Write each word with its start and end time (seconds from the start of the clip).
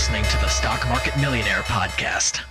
listening 0.00 0.24
to 0.24 0.38
the 0.38 0.48
Stock 0.48 0.88
Market 0.88 1.14
Millionaire 1.18 1.60
Podcast. 1.60 2.42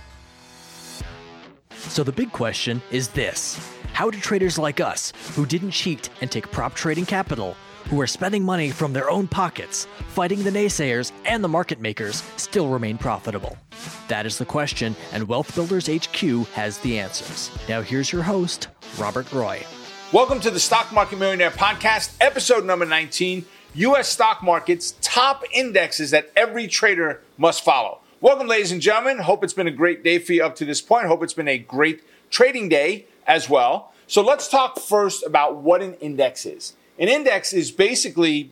So, 1.72 2.04
the 2.04 2.12
big 2.12 2.30
question 2.30 2.80
is 2.92 3.08
this 3.08 3.58
How 3.92 4.08
do 4.08 4.20
traders 4.20 4.56
like 4.56 4.78
us, 4.78 5.12
who 5.34 5.44
didn't 5.44 5.72
cheat 5.72 6.10
and 6.20 6.30
take 6.30 6.52
prop 6.52 6.74
trading 6.74 7.06
capital, 7.06 7.56
who 7.88 8.00
are 8.00 8.06
spending 8.06 8.44
money 8.44 8.70
from 8.70 8.92
their 8.92 9.10
own 9.10 9.26
pockets, 9.26 9.88
fighting 10.10 10.44
the 10.44 10.50
naysayers 10.50 11.10
and 11.24 11.42
the 11.42 11.48
market 11.48 11.80
makers, 11.80 12.22
still 12.36 12.68
remain 12.68 12.96
profitable? 12.96 13.58
That 14.06 14.26
is 14.26 14.38
the 14.38 14.44
question, 14.44 14.94
and 15.12 15.26
Wealth 15.26 15.52
Builders 15.56 15.88
HQ 15.88 16.46
has 16.54 16.78
the 16.78 17.00
answers. 17.00 17.50
Now, 17.68 17.82
here's 17.82 18.12
your 18.12 18.22
host, 18.22 18.68
Robert 18.96 19.32
Roy. 19.32 19.66
Welcome 20.12 20.38
to 20.42 20.52
the 20.52 20.60
Stock 20.60 20.92
Market 20.92 21.18
Millionaire 21.18 21.50
Podcast, 21.50 22.16
episode 22.20 22.64
number 22.64 22.86
19 22.86 23.44
U.S. 23.74 24.08
stock 24.08 24.42
markets 24.42 24.96
top 25.00 25.44
indexes 25.52 26.10
that 26.10 26.32
every 26.34 26.66
trader 26.66 27.22
must 27.38 27.64
follow. 27.64 28.00
Welcome, 28.20 28.48
ladies 28.48 28.72
and 28.72 28.80
gentlemen. 28.80 29.18
Hope 29.18 29.44
it's 29.44 29.52
been 29.52 29.68
a 29.68 29.72
great 29.72 30.02
day 30.02 30.18
for 30.18 30.32
you 30.32 30.44
up 30.44 30.56
to 30.56 30.64
this 30.64 30.80
point. 30.80 31.06
Hope 31.06 31.22
it's 31.22 31.34
been 31.34 31.46
a 31.46 31.56
great 31.56 32.02
trading 32.30 32.68
day 32.68 33.06
as 33.28 33.48
well. 33.48 33.92
So 34.08 34.22
let's 34.22 34.48
talk 34.48 34.80
first 34.80 35.24
about 35.24 35.58
what 35.58 35.82
an 35.82 35.94
index 35.94 36.44
is. 36.46 36.74
An 36.98 37.06
index 37.06 37.52
is 37.52 37.70
basically, 37.70 38.50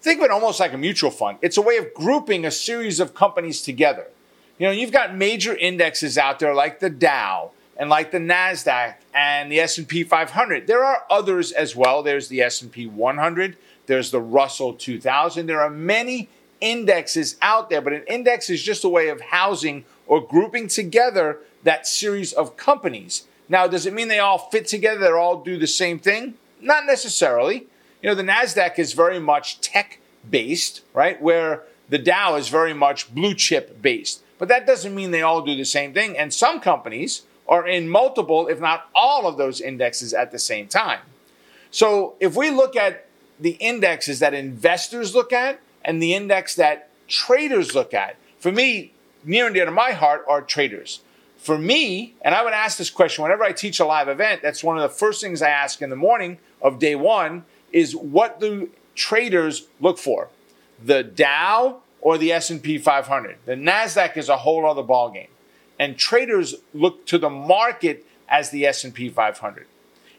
think 0.00 0.20
of 0.20 0.24
it 0.24 0.30
almost 0.30 0.58
like 0.58 0.72
a 0.72 0.78
mutual 0.78 1.10
fund. 1.10 1.36
It's 1.42 1.58
a 1.58 1.62
way 1.62 1.76
of 1.76 1.92
grouping 1.92 2.46
a 2.46 2.50
series 2.50 2.98
of 2.98 3.12
companies 3.12 3.60
together. 3.60 4.06
You 4.58 4.68
know, 4.68 4.72
you've 4.72 4.90
got 4.90 5.14
major 5.14 5.54
indexes 5.54 6.16
out 6.16 6.38
there 6.38 6.54
like 6.54 6.80
the 6.80 6.88
Dow 6.88 7.50
and 7.76 7.90
like 7.90 8.10
the 8.10 8.18
Nasdaq 8.18 8.94
and 9.14 9.50
the 9.50 9.60
S&P 9.60 10.02
500. 10.02 10.66
There 10.66 10.84
are 10.84 11.04
others 11.10 11.52
as 11.52 11.76
well. 11.76 12.02
There's 12.02 12.28
the 12.28 12.42
S&P 12.42 12.86
100, 12.86 13.56
there's 13.86 14.10
the 14.10 14.20
Russell 14.20 14.74
2000. 14.74 15.46
There 15.46 15.60
are 15.60 15.70
many 15.70 16.28
indexes 16.60 17.36
out 17.42 17.70
there, 17.70 17.80
but 17.80 17.92
an 17.92 18.04
index 18.08 18.50
is 18.50 18.62
just 18.62 18.84
a 18.84 18.88
way 18.88 19.08
of 19.08 19.20
housing 19.20 19.84
or 20.06 20.26
grouping 20.26 20.68
together 20.68 21.38
that 21.62 21.86
series 21.86 22.32
of 22.32 22.56
companies. 22.56 23.26
Now, 23.48 23.66
does 23.66 23.86
it 23.86 23.92
mean 23.92 24.08
they 24.08 24.18
all 24.18 24.38
fit 24.38 24.66
together? 24.66 25.00
They 25.00 25.10
all 25.10 25.42
do 25.42 25.58
the 25.58 25.66
same 25.66 25.98
thing? 25.98 26.34
Not 26.60 26.86
necessarily. 26.86 27.66
You 28.02 28.10
know, 28.10 28.14
the 28.14 28.22
NASDAQ 28.22 28.78
is 28.78 28.92
very 28.92 29.20
much 29.20 29.60
tech 29.60 30.00
based, 30.28 30.82
right? 30.94 31.20
Where 31.20 31.62
the 31.88 31.98
Dow 31.98 32.36
is 32.36 32.48
very 32.48 32.74
much 32.74 33.14
blue 33.14 33.34
chip 33.34 33.80
based. 33.80 34.22
But 34.38 34.48
that 34.48 34.66
doesn't 34.66 34.94
mean 34.94 35.12
they 35.12 35.22
all 35.22 35.42
do 35.42 35.56
the 35.56 35.64
same 35.64 35.94
thing. 35.94 36.18
And 36.18 36.32
some 36.32 36.60
companies 36.60 37.22
are 37.48 37.66
in 37.66 37.88
multiple, 37.88 38.48
if 38.48 38.60
not 38.60 38.88
all 38.94 39.26
of 39.26 39.36
those 39.36 39.60
indexes 39.60 40.12
at 40.12 40.32
the 40.32 40.38
same 40.38 40.66
time. 40.66 41.00
So 41.70 42.14
if 42.20 42.36
we 42.36 42.50
look 42.50 42.76
at 42.76 43.06
the 43.38 43.52
indexes 43.52 44.18
that 44.20 44.34
investors 44.34 45.14
look 45.14 45.32
at 45.32 45.60
and 45.84 46.02
the 46.02 46.14
index 46.14 46.54
that 46.56 46.90
traders 47.08 47.74
look 47.74 47.94
at, 47.94 48.16
for 48.38 48.50
me, 48.50 48.92
near 49.24 49.46
and 49.46 49.54
dear 49.54 49.64
to 49.64 49.70
my 49.70 49.92
heart 49.92 50.24
are 50.28 50.42
traders. 50.42 51.00
For 51.36 51.58
me, 51.58 52.14
and 52.22 52.34
I 52.34 52.42
would 52.42 52.52
ask 52.52 52.78
this 52.78 52.90
question 52.90 53.22
whenever 53.22 53.44
I 53.44 53.52
teach 53.52 53.78
a 53.78 53.84
live 53.84 54.08
event, 54.08 54.42
that's 54.42 54.64
one 54.64 54.76
of 54.76 54.82
the 54.82 54.88
first 54.88 55.20
things 55.20 55.42
I 55.42 55.50
ask 55.50 55.82
in 55.82 55.90
the 55.90 55.96
morning 55.96 56.38
of 56.60 56.78
day 56.78 56.94
one 56.94 57.44
is 57.72 57.94
what 57.94 58.40
do 58.40 58.70
traders 58.94 59.66
look 59.80 59.98
for? 59.98 60.28
The 60.82 61.04
Dow 61.04 61.80
or 62.00 62.18
the 62.18 62.32
S&P 62.32 62.78
500? 62.78 63.38
The 63.44 63.52
Nasdaq 63.52 64.16
is 64.16 64.28
a 64.28 64.38
whole 64.38 64.66
other 64.66 64.82
ballgame 64.82 65.28
and 65.78 65.96
traders 65.96 66.56
look 66.74 67.06
to 67.06 67.18
the 67.18 67.30
market 67.30 68.06
as 68.28 68.50
the 68.50 68.66
S&P 68.66 69.08
500. 69.08 69.66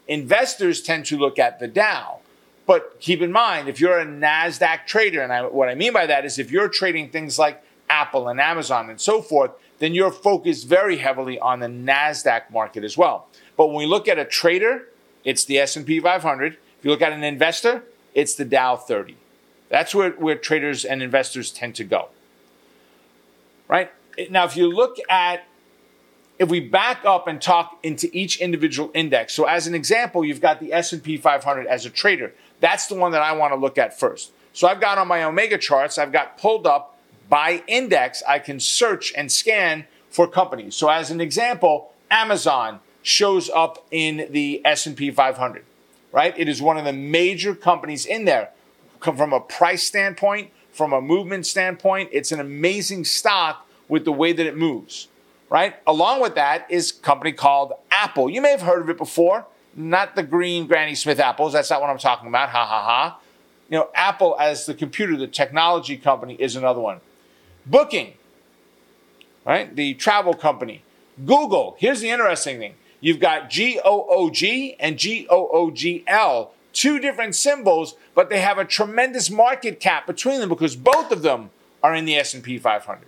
Investors 0.08 0.81
tend 0.81 1.05
to 1.08 1.17
look 1.17 1.38
at 1.39 1.59
the 1.59 1.67
Dow. 1.67 2.19
But 2.66 3.00
keep 3.00 3.22
in 3.22 3.31
mind, 3.31 3.69
if 3.69 3.80
you're 3.80 3.97
a 3.97 4.05
NASDAQ 4.05 4.85
trader, 4.85 5.22
and 5.22 5.31
I, 5.31 5.45
what 5.45 5.69
I 5.69 5.75
mean 5.75 5.94
by 5.94 6.05
that 6.05 6.25
is 6.25 6.38
if 6.38 6.52
you're 6.52 6.67
trading 6.67 7.09
things 7.09 7.39
like 7.39 7.63
Apple 7.89 8.28
and 8.28 8.41
Amazon 8.41 8.89
and 8.89 9.00
so 9.00 9.22
forth, 9.22 9.52
then 9.80 9.94
you're 9.94 10.11
focused 10.11 10.67
very 10.67 10.97
heavily 10.97 11.39
on 11.39 11.59
the 11.59 11.67
NASDAQ 11.67 12.52
market 12.52 12.83
as 12.83 12.97
well. 12.97 13.28
But 13.56 13.68
when 13.68 13.78
we 13.78 13.85
look 13.85 14.07
at 14.07 14.19
a 14.19 14.25
trader, 14.25 14.89
it's 15.24 15.45
the 15.45 15.59
S&P 15.59 16.00
500. 16.00 16.53
If 16.53 16.85
you 16.85 16.91
look 16.91 17.01
at 17.01 17.13
an 17.13 17.24
investor, 17.24 17.84
it's 18.13 18.35
the 18.35 18.45
Dow 18.45 18.75
30. 18.75 19.16
That's 19.69 19.95
where, 19.95 20.12
where 20.12 20.35
traders 20.35 20.85
and 20.85 21.01
investors 21.01 21.51
tend 21.51 21.75
to 21.75 21.84
go. 21.84 22.09
Right? 23.68 23.91
Now, 24.29 24.45
if 24.45 24.57
you 24.57 24.72
look 24.72 24.97
at 25.09 25.47
if 26.40 26.50
we 26.50 26.59
back 26.59 27.03
up 27.06 27.28
and 27.28 27.42
talk 27.42 27.78
into 27.84 28.09
each 28.16 28.40
individual 28.40 28.92
index. 28.94 29.34
So 29.34 29.46
as 29.46 29.68
an 29.68 29.75
example 29.75 30.24
you've 30.24 30.42
got 30.42 30.59
the 30.59 30.74
s&p 30.74 31.18
500 31.18 31.68
as 31.68 31.86
a 31.86 31.90
trader. 31.90 32.34
That's 32.59 32.88
the 32.88 32.96
one 32.96 33.12
that 33.12 33.22
i 33.22 33.31
want 33.34 33.53
to 33.53 33.58
look 33.58 33.78
at 33.78 33.98
first. 34.00 34.31
So 34.53 34.68
i've 34.68 34.81
got 34.81 34.98
on 34.98 35.08
my 35.08 35.24
omega 35.24 35.58
charts 35.58 35.98
i've 35.98 36.12
got 36.12 36.38
pulled 36.38 36.68
up 36.68 36.98
by 37.30 37.64
index 37.68 38.24
i 38.28 38.40
can 38.40 38.59
search 38.59 39.14
and 39.16 39.31
scan 39.31 39.86
for 40.09 40.28
companies. 40.28 40.75
So 40.75 40.90
as 40.90 41.12
an 41.12 41.22
example 41.22 41.92
amazon 42.09 42.80
shows 43.02 43.50
up 43.50 43.86
in 43.92 44.28
the 44.31 44.62
s&p 44.66 45.12
500 45.12 45.64
right? 46.14 46.34
It 46.38 46.48
is 46.48 46.62
one 46.62 46.78
of 46.78 46.86
the 46.86 46.94
major 46.94 47.54
companies 47.54 48.06
in 48.06 48.24
there. 48.25 48.50
Come 49.02 49.18
from 49.18 49.34
a 49.34 49.42
price 49.42 49.84
standpoint 49.84 50.52
from 50.78 50.94
a 50.94 51.02
movement 51.02 51.44
standpoint 51.46 52.08
it's 52.12 52.31
an 52.31 52.40
amazing 52.40 53.04
stock 53.04 53.68
with 53.88 54.06
the 54.06 54.12
way 54.12 54.31
that 54.31 54.46
it 54.46 54.56
moves, 54.56 55.08
right? 55.50 55.75
Along 55.85 56.22
with 56.22 56.35
that 56.35 56.69
is 56.69 56.91
company 56.91 57.31
called 57.31 57.74
Apple. 57.91 58.30
You 58.30 58.41
may 58.41 58.52
have 58.52 58.62
heard 58.62 58.81
of 58.81 58.90
it 58.90 58.97
before, 58.97 59.46
not 59.75 60.16
the 60.16 60.24
green 60.24 60.68
Granny 60.68 60.96
Smith 60.96 61.19
apples. 61.19 61.53
That's 61.53 61.69
not 61.69 61.81
what 61.81 61.90
I'm 61.90 61.97
talking 61.97 62.28
about. 62.28 62.50
Ha 62.50 62.66
ha 62.66 62.84
ha. 62.84 63.19
You 63.69 63.80
know, 63.80 63.90
Apple 63.94 64.36
as 64.40 64.66
the 64.66 64.74
computer, 64.74 65.18
the 65.18 65.28
technology 65.28 65.97
company 65.97 66.36
is 66.36 66.56
another 66.56 66.80
one. 66.80 67.02
Booking, 67.66 68.13
right? 69.46 69.75
The 69.75 69.94
travel 69.96 70.34
company. 70.34 70.84
Google. 71.25 71.75
Here's 71.80 72.02
the 72.02 72.09
interesting 72.09 72.59
thing. 72.59 72.75
You've 73.00 73.19
got 73.19 73.50
G 73.50 73.80
O 73.84 74.06
O 74.09 74.30
G 74.30 74.75
and 74.80 74.97
G 74.97 75.28
O 75.30 75.50
O 75.52 75.72
G 75.72 76.03
L, 76.07 76.53
two 76.74 77.00
different 77.00 77.36
symbols, 77.36 77.96
but 78.16 78.30
they 78.30 78.40
have 78.40 78.57
a 78.57 78.66
tremendous 78.66 79.30
market 79.30 79.80
cap 79.80 80.07
between 80.07 80.40
them 80.40 80.50
because 80.50 80.75
both 80.75 81.12
of 81.12 81.22
them 81.22 81.50
are 81.84 81.94
in 81.94 82.06
the 82.06 82.16
S&P 82.16 82.57
500. 82.57 83.06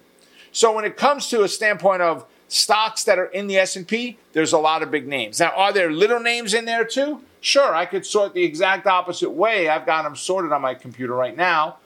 So 0.52 0.74
when 0.74 0.86
it 0.86 0.98
comes 0.98 1.28
to 1.30 1.44
a 1.44 1.48
standpoint 1.48 2.02
of 2.02 2.26
stocks 2.48 3.04
that 3.04 3.20
are 3.20 3.26
in 3.26 3.48
the 3.48 3.58
S&P, 3.58 4.18
there's 4.34 4.54
a 4.54 4.58
lot 4.58 4.82
of 4.82 4.92
big 4.92 5.08
names. 5.08 5.40
Now, 5.40 5.52
are 5.56 5.72
there 5.72 5.92
little 5.92 6.20
names 6.20 6.54
in 6.54 6.66
there 6.66 6.84
too? 6.84 7.22
Sure, 7.42 7.74
I 7.74 7.86
could 7.86 8.06
sort 8.06 8.34
the 8.34 8.44
exact 8.44 8.86
opposite 8.88 9.30
way. 9.30 9.70
I've 9.70 9.86
got 9.86 10.04
them 10.04 10.16
sorted 10.16 10.52
on 10.52 10.62
my 10.62 10.74
computer 10.74 11.14
right 11.14 11.36
now. 11.36 11.78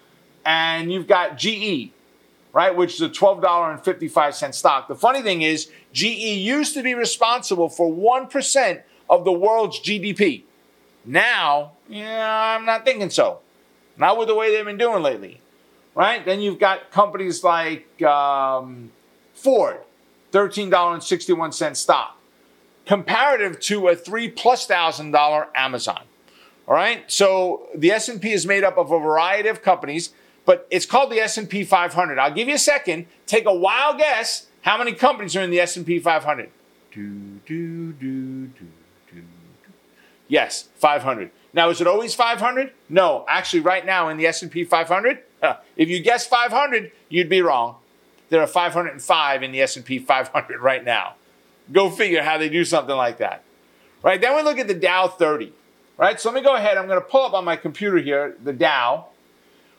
And 0.45 0.91
you've 0.91 1.07
got 1.07 1.37
GE, 1.37 1.91
right, 2.51 2.75
which 2.75 2.95
is 2.95 3.01
a 3.01 3.09
$12.55 3.09 4.53
stock. 4.53 4.87
The 4.87 4.95
funny 4.95 5.21
thing 5.21 5.41
is, 5.41 5.69
GE 5.93 6.03
used 6.03 6.73
to 6.73 6.83
be 6.83 6.93
responsible 6.93 7.69
for 7.69 7.91
1% 7.91 8.81
of 9.09 9.25
the 9.25 9.31
world's 9.31 9.79
GDP. 9.79 10.43
Now, 11.05 11.73
yeah, 11.87 12.55
I'm 12.57 12.65
not 12.65 12.83
thinking 12.83 13.09
so. 13.09 13.39
Not 13.97 14.17
with 14.17 14.27
the 14.27 14.35
way 14.35 14.51
they've 14.51 14.65
been 14.65 14.77
doing 14.77 15.03
lately 15.03 15.39
right? 15.95 16.23
Then 16.25 16.41
you've 16.41 16.59
got 16.59 16.91
companies 16.91 17.43
like 17.43 18.01
um, 18.01 18.91
Ford, 19.33 19.79
$13.61 20.31 21.75
stock, 21.75 22.17
comparative 22.85 23.59
to 23.61 23.87
a 23.87 23.95
three 23.95 24.29
plus 24.29 24.65
thousand 24.65 25.11
dollar 25.11 25.47
Amazon. 25.55 26.03
All 26.67 26.73
right, 26.73 27.03
so 27.11 27.67
the 27.75 27.91
S&P 27.91 28.31
is 28.31 28.45
made 28.45 28.63
up 28.63 28.77
of 28.77 28.89
a 28.89 28.97
variety 28.97 29.49
of 29.49 29.61
companies, 29.61 30.11
but 30.45 30.65
it's 30.71 30.85
called 30.85 31.11
the 31.11 31.19
S&P 31.19 31.65
500. 31.65 32.17
I'll 32.17 32.33
give 32.33 32.47
you 32.47 32.55
a 32.55 32.59
second. 32.59 33.07
Take 33.25 33.45
a 33.45 33.53
wild 33.53 33.97
guess. 33.97 34.47
How 34.61 34.77
many 34.77 34.93
companies 34.93 35.35
are 35.35 35.41
in 35.41 35.49
the 35.49 35.59
S&P 35.59 35.99
500? 35.99 36.49
Do, 36.93 37.09
do, 37.45 37.91
do, 37.91 38.45
do, 38.47 38.65
do. 39.11 39.23
Yes, 40.29 40.69
500. 40.75 41.31
Now, 41.53 41.69
is 41.69 41.81
it 41.81 41.87
always 41.87 42.15
500? 42.15 42.71
No, 42.87 43.25
actually, 43.27 43.59
right 43.59 43.85
now 43.85 44.07
in 44.07 44.17
the 44.17 44.25
S&P 44.25 44.63
500, 44.63 45.19
if 45.77 45.89
you 45.89 45.99
guessed 45.99 46.29
500, 46.29 46.91
you'd 47.09 47.29
be 47.29 47.41
wrong. 47.41 47.75
There 48.29 48.41
are 48.41 48.47
505 48.47 49.43
in 49.43 49.51
the 49.51 49.61
S&P 49.61 49.99
500 49.99 50.59
right 50.61 50.83
now. 50.83 51.15
Go 51.71 51.89
figure 51.89 52.23
how 52.23 52.37
they 52.37 52.49
do 52.49 52.65
something 52.65 52.95
like 52.95 53.17
that. 53.19 53.43
Right? 54.01 54.19
Then 54.19 54.35
we 54.35 54.41
look 54.41 54.57
at 54.57 54.67
the 54.67 54.73
Dow 54.73 55.07
30. 55.07 55.53
Right? 55.97 56.19
So 56.19 56.29
let 56.29 56.35
me 56.35 56.41
go 56.41 56.55
ahead. 56.55 56.77
I'm 56.77 56.87
going 56.87 56.99
to 56.99 57.05
pull 57.05 57.25
up 57.25 57.33
on 57.33 57.45
my 57.45 57.55
computer 57.55 57.97
here 57.97 58.35
the 58.43 58.53
Dow. 58.53 59.07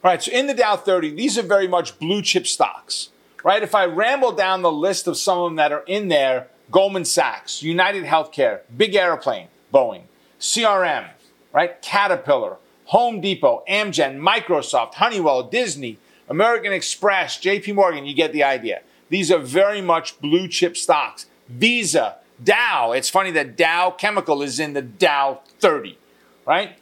Right? 0.02 0.22
So 0.22 0.32
in 0.32 0.46
the 0.46 0.54
Dow 0.54 0.76
30, 0.76 1.14
these 1.14 1.36
are 1.36 1.42
very 1.42 1.68
much 1.68 1.98
blue 1.98 2.22
chip 2.22 2.46
stocks. 2.46 3.10
Right? 3.42 3.62
If 3.62 3.74
I 3.74 3.84
ramble 3.84 4.32
down 4.32 4.62
the 4.62 4.72
list 4.72 5.06
of 5.06 5.16
some 5.16 5.38
of 5.38 5.50
them 5.50 5.56
that 5.56 5.72
are 5.72 5.84
in 5.86 6.08
there, 6.08 6.48
Goldman 6.70 7.04
Sachs, 7.04 7.62
United 7.62 8.04
Healthcare, 8.04 8.60
Big 8.74 8.94
Airplane, 8.94 9.48
Boeing, 9.72 10.02
CRM, 10.40 11.10
right? 11.52 11.80
Caterpillar, 11.82 12.56
Home 12.86 13.20
Depot, 13.20 13.62
Amgen, 13.68 14.18
Microsoft, 14.18 14.94
Honeywell, 14.94 15.44
Disney, 15.44 15.98
American 16.28 16.72
Express, 16.72 17.38
JP 17.38 17.74
Morgan, 17.74 18.06
you 18.06 18.14
get 18.14 18.32
the 18.32 18.42
idea. 18.42 18.82
These 19.08 19.30
are 19.30 19.38
very 19.38 19.80
much 19.80 20.20
blue 20.20 20.48
chip 20.48 20.76
stocks. 20.76 21.26
Visa, 21.48 22.16
Dow. 22.42 22.92
It's 22.92 23.08
funny 23.08 23.30
that 23.32 23.56
Dow 23.56 23.90
Chemical 23.90 24.42
is 24.42 24.58
in 24.58 24.72
the 24.72 24.82
Dow 24.82 25.40
30, 25.60 25.98
right? 26.46 26.78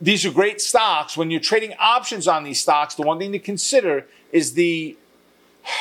These 0.00 0.26
are 0.26 0.32
great 0.32 0.60
stocks. 0.60 1.16
When 1.16 1.30
you're 1.30 1.40
trading 1.40 1.74
options 1.78 2.26
on 2.26 2.44
these 2.44 2.60
stocks, 2.60 2.94
the 2.94 3.02
one 3.02 3.18
thing 3.18 3.32
to 3.32 3.38
consider 3.38 4.06
is 4.32 4.54
the 4.54 4.96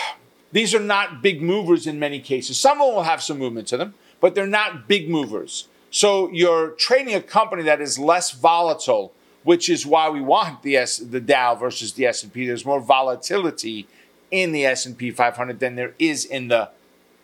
these 0.51 0.75
are 0.75 0.79
not 0.79 1.21
big 1.21 1.41
movers 1.41 1.87
in 1.87 1.99
many 1.99 2.19
cases. 2.19 2.57
Some 2.57 2.79
of 2.79 2.87
them 2.87 2.95
will 2.95 3.03
have 3.03 3.23
some 3.23 3.39
movement 3.39 3.67
to 3.69 3.77
them, 3.77 3.93
but 4.19 4.35
they're 4.35 4.47
not 4.47 4.87
big 4.87 5.09
movers. 5.09 5.67
So 5.91 6.31
you're 6.31 6.69
trading 6.69 7.13
a 7.13 7.21
company 7.21 7.63
that 7.63 7.81
is 7.81 7.99
less 7.99 8.31
volatile, 8.31 9.11
which 9.43 9.69
is 9.69 9.85
why 9.85 10.09
we 10.09 10.21
want 10.21 10.63
the 10.63 10.77
S, 10.77 10.97
the 10.97 11.19
Dow 11.19 11.53
versus 11.53 11.93
the 11.93 12.05
S&P. 12.07 12.47
There's 12.47 12.65
more 12.65 12.79
volatility 12.79 13.87
in 14.31 14.53
the 14.53 14.65
S&P 14.65 15.11
500 15.11 15.59
than 15.59 15.75
there 15.75 15.93
is 15.99 16.23
in 16.23 16.47
the 16.47 16.69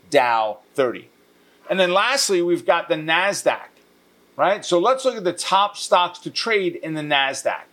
Dow 0.10 0.60
30. 0.76 1.08
And 1.70 1.80
then 1.80 1.94
lastly, 1.94 2.42
we've 2.42 2.66
got 2.66 2.90
the 2.90 2.96
Nasdaq, 2.96 3.70
right? 4.36 4.66
So 4.66 4.80
let's 4.80 5.06
look 5.06 5.16
at 5.16 5.24
the 5.24 5.34
top 5.34 5.78
stocks 5.78 6.20
to 6.20 6.30
trade 6.30 6.76
in 6.76 6.94
the 6.94 7.02
Nasdaq. 7.02 7.64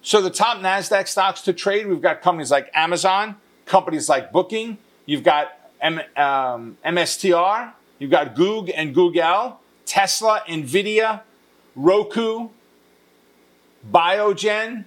So 0.00 0.22
the 0.22 0.30
top 0.30 0.58
Nasdaq 0.58 1.06
stocks 1.06 1.42
to 1.42 1.52
trade, 1.52 1.86
we've 1.86 2.00
got 2.00 2.22
companies 2.22 2.50
like 2.50 2.70
Amazon, 2.72 3.36
companies 3.66 4.08
like 4.08 4.32
Booking, 4.32 4.78
you've 5.04 5.22
got 5.24 5.48
M- 5.82 6.00
um, 6.16 6.78
MSTR, 6.82 7.72
you've 7.98 8.10
got 8.10 8.34
Goog 8.34 8.70
and 8.74 8.94
Google, 8.94 9.60
Tesla, 9.88 10.42
Nvidia, 10.46 11.22
Roku, 11.74 12.50
Biogen. 13.90 14.84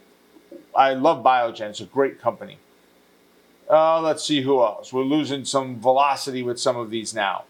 I 0.75 0.93
love 0.93 1.23
Biogen; 1.23 1.71
it's 1.71 1.81
a 1.81 1.85
great 1.85 2.21
company. 2.21 2.57
Uh, 3.69 3.99
let's 4.01 4.23
see 4.23 4.41
who 4.41 4.61
else. 4.61 4.93
We're 4.93 5.03
losing 5.03 5.43
some 5.43 5.79
velocity 5.79 6.43
with 6.43 6.59
some 6.59 6.77
of 6.77 6.91
these 6.91 7.13
now, 7.15 7.45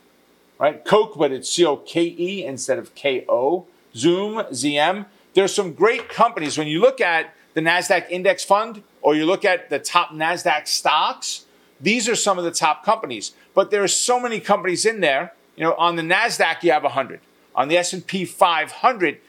right? 0.59 0.83
Coke, 0.86 1.18
but 1.18 1.31
it's 1.31 1.50
C 1.50 1.65
O 1.65 1.77
K 1.77 2.15
E 2.18 2.45
instead 2.45 2.80
of 2.80 2.95
K 2.95 3.25
O. 3.27 3.65
Zoom, 3.95 4.36
ZM. 4.36 5.06
There's 5.33 5.53
some 5.53 5.74
great 5.74 6.07
companies 6.07 6.57
when 6.57 6.68
you 6.68 6.80
look 6.80 7.01
at 7.01 7.33
the 7.53 7.62
NASDAQ 7.62 8.09
index 8.09 8.44
fund 8.45 8.83
or 9.01 9.15
you 9.15 9.25
look 9.25 9.44
at 9.44 9.69
the 9.69 9.80
top 9.80 10.12
NASDAQ 10.12 10.68
stocks, 10.68 11.45
these 11.81 12.07
are 12.07 12.15
some 12.15 12.38
of 12.38 12.44
the 12.44 12.51
top 12.51 12.86
companies. 12.86 13.33
But 13.53 13.71
there 13.71 13.83
are 13.83 13.89
so 13.89 14.19
many 14.19 14.39
companies 14.39 14.86
in 14.86 15.01
there. 15.01 15.33
You 15.57 15.65
know, 15.65 15.74
on 15.74 15.98
the 15.98 16.03
NASDAQ, 16.03 16.63
you 16.63 16.71
have 16.71 16.83
100. 16.83 17.19
On 17.56 17.68
the 17.68 17.77
S&P 17.77 18.25
500 18.25 19.19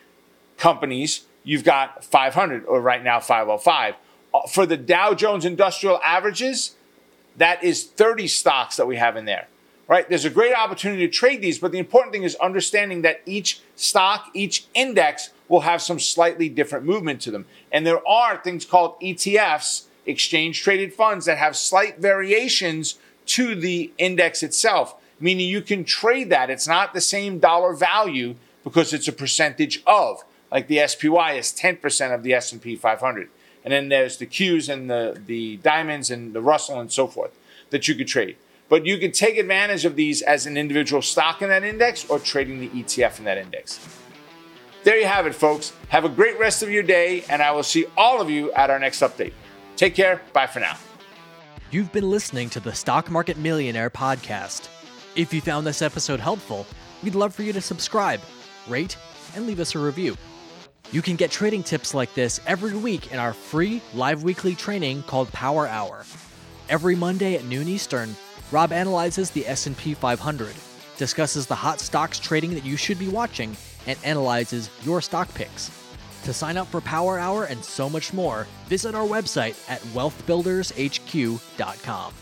companies, 0.56 1.24
you've 1.44 1.64
got 1.64 2.04
500 2.04 2.64
or 2.66 2.80
right 2.80 3.02
now 3.02 3.20
505. 3.20 3.94
Uh, 4.32 4.46
for 4.46 4.66
the 4.66 4.76
Dow 4.76 5.14
Jones 5.14 5.44
Industrial 5.44 6.00
Averages, 6.04 6.76
that 7.36 7.62
is 7.64 7.84
30 7.84 8.28
stocks 8.28 8.76
that 8.76 8.86
we 8.86 8.96
have 8.96 9.16
in 9.16 9.24
there. 9.24 9.48
Right? 9.88 10.08
There's 10.08 10.24
a 10.24 10.30
great 10.30 10.54
opportunity 10.54 11.06
to 11.06 11.12
trade 11.12 11.42
these, 11.42 11.58
but 11.58 11.72
the 11.72 11.78
important 11.78 12.12
thing 12.12 12.22
is 12.22 12.34
understanding 12.36 13.02
that 13.02 13.20
each 13.26 13.60
stock, 13.76 14.30
each 14.32 14.66
index 14.74 15.30
will 15.48 15.60
have 15.60 15.82
some 15.82 15.98
slightly 15.98 16.48
different 16.48 16.86
movement 16.86 17.20
to 17.22 17.30
them. 17.30 17.44
And 17.70 17.86
there 17.86 18.06
are 18.08 18.38
things 18.38 18.64
called 18.64 18.98
ETFs, 19.00 19.84
exchange 20.06 20.62
traded 20.62 20.94
funds, 20.94 21.26
that 21.26 21.36
have 21.36 21.56
slight 21.56 21.98
variations 21.98 22.98
to 23.26 23.54
the 23.54 23.92
index 23.98 24.42
itself, 24.42 24.94
meaning 25.22 25.48
you 25.48 25.62
can 25.62 25.84
trade 25.84 26.30
that. 26.30 26.50
It's 26.50 26.66
not 26.66 26.92
the 26.92 27.00
same 27.00 27.38
dollar 27.38 27.74
value 27.74 28.34
because 28.64 28.92
it's 28.92 29.08
a 29.08 29.12
percentage 29.12 29.82
of. 29.86 30.24
Like 30.50 30.66
the 30.66 30.86
SPY 30.86 31.32
is 31.34 31.52
10% 31.52 32.14
of 32.14 32.22
the 32.22 32.34
S&P 32.34 32.76
500. 32.76 33.30
And 33.64 33.72
then 33.72 33.88
there's 33.88 34.18
the 34.18 34.26
Qs 34.26 34.68
and 34.68 34.90
the, 34.90 35.18
the 35.24 35.58
diamonds 35.58 36.10
and 36.10 36.34
the 36.34 36.42
Russell 36.42 36.80
and 36.80 36.90
so 36.90 37.06
forth 37.06 37.38
that 37.70 37.86
you 37.86 37.94
could 37.94 38.08
trade. 38.08 38.36
But 38.68 38.84
you 38.84 38.98
can 38.98 39.12
take 39.12 39.38
advantage 39.38 39.84
of 39.84 39.96
these 39.96 40.22
as 40.22 40.44
an 40.46 40.56
individual 40.56 41.02
stock 41.02 41.40
in 41.40 41.48
that 41.50 41.62
index 41.62 42.08
or 42.10 42.18
trading 42.18 42.58
the 42.60 42.68
ETF 42.68 43.18
in 43.18 43.24
that 43.24 43.38
index. 43.38 43.78
There 44.82 44.98
you 44.98 45.06
have 45.06 45.26
it, 45.26 45.34
folks. 45.34 45.72
Have 45.88 46.04
a 46.04 46.08
great 46.08 46.38
rest 46.40 46.64
of 46.64 46.70
your 46.70 46.82
day, 46.82 47.22
and 47.28 47.40
I 47.40 47.52
will 47.52 47.62
see 47.62 47.86
all 47.96 48.20
of 48.20 48.28
you 48.28 48.50
at 48.52 48.70
our 48.70 48.80
next 48.80 49.00
update. 49.00 49.32
Take 49.76 49.94
care. 49.94 50.20
Bye 50.32 50.48
for 50.48 50.58
now. 50.58 50.76
You've 51.70 51.92
been 51.92 52.10
listening 52.10 52.50
to 52.50 52.60
the 52.60 52.74
Stock 52.74 53.10
Market 53.10 53.36
Millionaire 53.36 53.90
podcast. 53.90 54.68
If 55.14 55.34
you 55.34 55.42
found 55.42 55.66
this 55.66 55.82
episode 55.82 56.20
helpful, 56.20 56.66
we'd 57.02 57.14
love 57.14 57.34
for 57.34 57.42
you 57.42 57.52
to 57.52 57.60
subscribe, 57.60 58.22
rate, 58.66 58.96
and 59.36 59.46
leave 59.46 59.60
us 59.60 59.74
a 59.74 59.78
review. 59.78 60.16
You 60.90 61.02
can 61.02 61.16
get 61.16 61.30
trading 61.30 61.62
tips 61.62 61.92
like 61.92 62.14
this 62.14 62.40
every 62.46 62.74
week 62.74 63.12
in 63.12 63.18
our 63.18 63.34
free 63.34 63.82
live 63.92 64.22
weekly 64.22 64.54
training 64.54 65.02
called 65.02 65.30
Power 65.32 65.68
Hour. 65.68 66.06
Every 66.70 66.96
Monday 66.96 67.34
at 67.34 67.44
noon 67.44 67.68
Eastern, 67.68 68.16
Rob 68.50 68.72
analyzes 68.72 69.28
the 69.30 69.46
S&P 69.46 69.92
500, 69.92 70.54
discusses 70.96 71.46
the 71.46 71.54
hot 71.54 71.80
stocks 71.80 72.18
trading 72.18 72.54
that 72.54 72.64
you 72.64 72.78
should 72.78 72.98
be 72.98 73.08
watching, 73.08 73.54
and 73.86 73.98
analyzes 74.04 74.70
your 74.82 75.02
stock 75.02 75.28
picks. 75.34 75.70
To 76.24 76.32
sign 76.32 76.56
up 76.56 76.68
for 76.68 76.80
Power 76.80 77.18
Hour 77.18 77.44
and 77.44 77.62
so 77.62 77.90
much 77.90 78.14
more, 78.14 78.46
visit 78.66 78.94
our 78.94 79.06
website 79.06 79.62
at 79.68 79.82
wealthbuildershq.com. 79.94 82.14